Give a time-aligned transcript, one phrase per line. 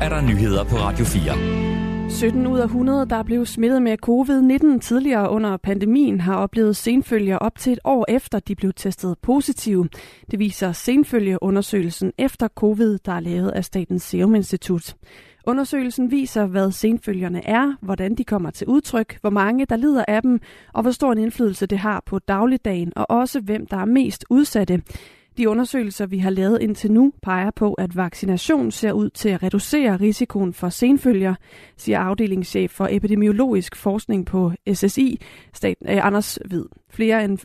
[0.00, 2.10] er der nyheder på Radio 4.
[2.10, 7.38] 17 ud af 100, der blev smittet med covid-19 tidligere under pandemien, har oplevet senfølger
[7.38, 9.88] op til et år efter, de blev testet positive.
[10.30, 14.94] Det viser senfølgeundersøgelsen efter covid, der er lavet af Statens Serum Institut.
[15.46, 20.22] Undersøgelsen viser, hvad senfølgerne er, hvordan de kommer til udtryk, hvor mange der lider af
[20.22, 20.40] dem,
[20.72, 24.24] og hvor stor en indflydelse det har på dagligdagen, og også hvem der er mest
[24.30, 24.82] udsatte.
[25.40, 29.42] De undersøgelser, vi har lavet indtil nu, peger på, at vaccination ser ud til at
[29.42, 31.34] reducere risikoen for senfølger,
[31.76, 35.20] siger afdelingschef for epidemiologisk forskning på SSI,
[35.54, 36.64] staten, eh, øh, Anders Hvid.
[36.90, 37.38] Flere end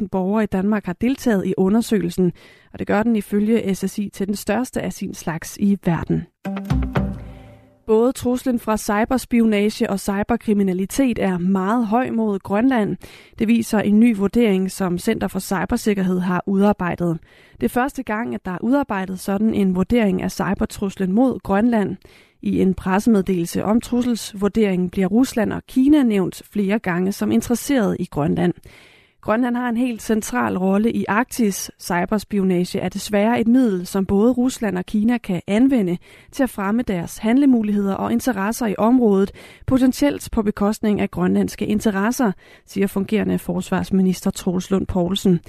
[0.00, 2.32] 840.000 borgere i Danmark har deltaget i undersøgelsen,
[2.72, 6.26] og det gør den ifølge SSI til den største af sin slags i verden.
[7.90, 12.96] Både truslen fra cyberspionage og cyberkriminalitet er meget høj mod Grønland.
[13.38, 17.18] Det viser en ny vurdering, som Center for Cybersikkerhed har udarbejdet.
[17.60, 21.96] Det er første gang, at der er udarbejdet sådan en vurdering af cybertruslen mod Grønland.
[22.42, 28.04] I en pressemeddelelse om trusselsvurderingen bliver Rusland og Kina nævnt flere gange som interesseret i
[28.10, 28.54] Grønland.
[29.22, 31.70] Grønland har en helt central rolle i Arktis.
[31.80, 35.98] Cyberspionage er desværre et middel, som både Rusland og Kina kan anvende
[36.32, 39.32] til at fremme deres handlemuligheder og interesser i området,
[39.66, 42.32] potentielt på bekostning af grønlandske interesser,
[42.66, 45.40] siger fungerende forsvarsminister Troels Lund Poulsen.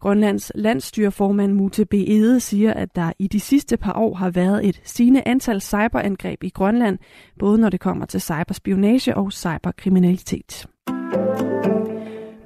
[0.00, 1.94] Grønlands landstyreformand Mute B.
[1.94, 6.42] Ede siger, at der i de sidste par år har været et stigende antal cyberangreb
[6.42, 6.98] i Grønland,
[7.38, 10.66] både når det kommer til cyberspionage og cyberkriminalitet.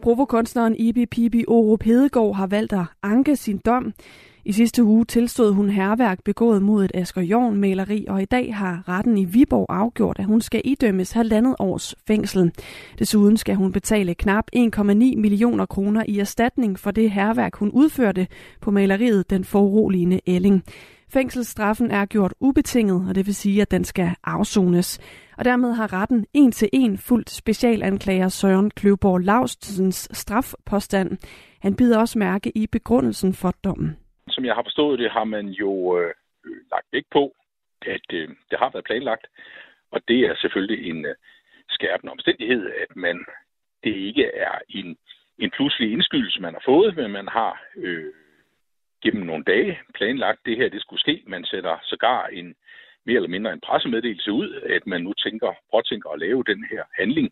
[0.03, 3.93] Provokunstneren Ibi Pibi Orup Hedegaard har valgt at anke sin dom.
[4.45, 8.55] I sidste uge tilstod hun herværk begået mod et Asger Jorn maleri, og i dag
[8.55, 12.53] har retten i Viborg afgjort, at hun skal idømmes halvandet års fængsel.
[12.99, 14.83] Desuden skal hun betale knap 1,9
[15.17, 18.27] millioner kroner i erstatning for det herværk, hun udførte
[18.61, 20.65] på maleriet Den foruroligende Elling.
[21.13, 24.99] Fængselsstraffen er gjort ubetinget, og det vil sige, at den skal afsones.
[25.39, 31.19] Og dermed har retten en til en fuldt specialanklager Søren Kløvborg Laustens strafpåstand.
[31.63, 33.97] Han bider også mærke i begrundelsen for dommen.
[34.29, 36.15] Som jeg har forstået det, har man jo øh,
[36.73, 37.35] lagt vægt på,
[37.83, 39.27] at øh, det har været planlagt.
[39.93, 41.15] Og det er selvfølgelig en øh,
[41.69, 43.17] skærpende omstændighed, at man
[43.85, 44.97] det ikke er en,
[45.39, 48.13] en pludselig indskydelse, man har fået, men man har øh,
[49.03, 51.23] gennem nogle dage planlagt, det her det skulle ske.
[51.27, 52.55] Man sætter sågar en
[53.07, 56.83] mere eller mindre en pressemeddelelse ud, at man nu tænker, påtænker at lave den her
[56.95, 57.31] handling,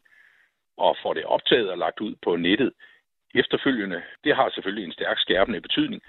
[0.77, 2.73] og får det optaget og lagt ud på nettet
[3.35, 4.03] efterfølgende.
[4.25, 6.03] Det har selvfølgelig en stærk skærpende betydning.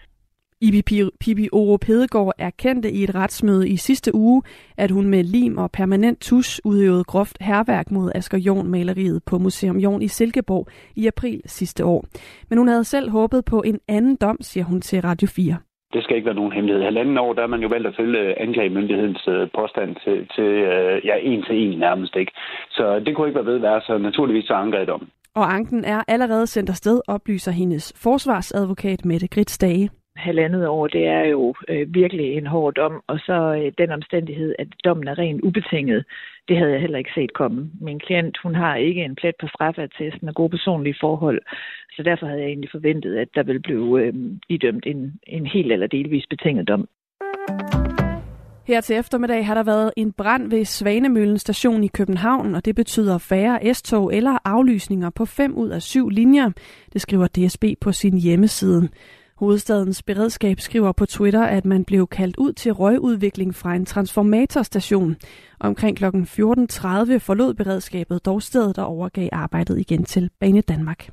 [0.61, 0.81] Ibi
[1.19, 4.41] Pibi Oro Pedegaard erkendte i et retsmøde i sidste uge,
[4.77, 9.37] at hun med lim og permanent tus udøvede groft herværk mod Asger Jorn maleriet på
[9.37, 12.05] Museum Jorn i Silkeborg i april sidste år.
[12.49, 15.57] Men hun havde selv håbet på en anden dom, siger hun til Radio 4.
[15.93, 16.83] Det skal ikke være nogen hemmelighed.
[16.83, 21.05] Halvanden år, der er man jo valgt at følge anklagemyndighedens øh, påstand til, til øh,
[21.05, 22.31] ja, en til en nærmest ikke.
[22.69, 25.07] Så det kunne ikke være ved være, så naturligvis så anker om.
[25.35, 31.05] Og anken er allerede sendt afsted, oplyser hendes forsvarsadvokat Mette Grits Dage halvandet år, det
[31.07, 35.17] er jo øh, virkelig en hård dom, og så øh, den omstændighed, at dommen er
[35.19, 36.05] rent ubetinget,
[36.47, 37.71] det havde jeg heller ikke set komme.
[37.81, 41.41] Min klient, hun har ikke en plet på straffattesten og gode personlige forhold,
[41.95, 44.13] så derfor havde jeg egentlig forventet, at der ville blive øh,
[44.49, 46.87] idømt en, en helt eller delvis betinget dom.
[48.69, 52.75] Her til eftermiddag har der været en brand ved Svanemøllen station i København, og det
[52.75, 56.49] betyder færre S-tog eller aflysninger på fem ud af syv linjer.
[56.93, 58.89] Det skriver DSB på sin hjemmeside.
[59.39, 65.15] Hovedstadens beredskab skriver på Twitter, at man blev kaldt ud til røgudvikling fra en transformatorstation.
[65.59, 66.05] Omkring kl.
[66.05, 66.11] 14.30
[67.17, 71.09] forlod beredskabet dog stedet og overgav arbejdet igen til Bane Danmark.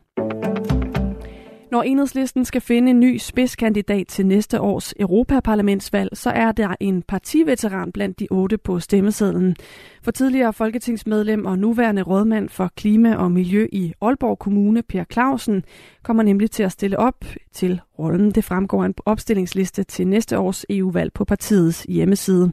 [1.71, 7.03] Når enhedslisten skal finde en ny spidskandidat til næste års Europaparlamentsvalg, så er der en
[7.03, 9.57] partiveteran blandt de otte på stemmesedlen.
[10.03, 15.65] For tidligere folketingsmedlem og nuværende rådmand for klima og miljø i Aalborg Kommune, Per Clausen,
[16.03, 18.31] kommer nemlig til at stille op til rollen.
[18.31, 22.53] Det fremgår en opstillingsliste til næste års EU-valg på partiets hjemmeside.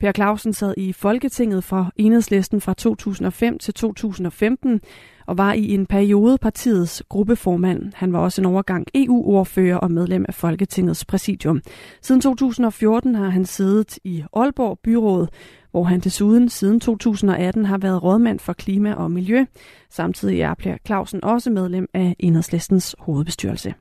[0.00, 4.80] Per Clausen sad i Folketinget for enhedslisten fra 2005 til 2015
[5.26, 7.92] og var i en periode partiets gruppeformand.
[7.94, 11.62] Han var også en overgang EU-ordfører og medlem af Folketingets præsidium.
[12.02, 15.26] Siden 2014 har han siddet i Aalborg Byråd,
[15.70, 19.44] hvor han desuden siden 2018 har været rådmand for klima og miljø.
[19.90, 23.74] Samtidig er Per Clausen også medlem af enhedslistens hovedbestyrelse.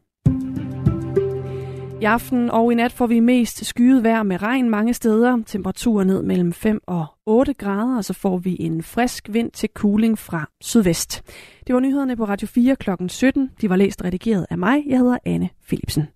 [2.02, 5.44] I aften og i nat får vi mest skyet vejr med regn mange steder.
[5.46, 9.70] Temperaturer ned mellem 5 og 8 grader, og så får vi en frisk vind til
[9.74, 11.24] cooling fra sydvest.
[11.68, 12.90] Det var nyhederne på Radio 4 kl.
[13.08, 13.52] 17.
[13.62, 14.84] De var læst redigeret af mig.
[14.88, 16.15] Jeg hedder Anne Philipsen.